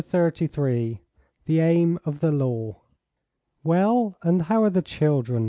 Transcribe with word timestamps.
CHAPTER 0.01 0.31
XXXIII. 0.47 1.01
THE 1.45 1.59
AIM 1.59 1.99
OF 2.05 2.21
THE 2.21 2.31
LAW. 2.31 2.77
"Well, 3.63 4.17
and 4.23 4.41
how 4.41 4.63
are 4.63 4.71
the 4.71 4.81
children?" 4.81 5.39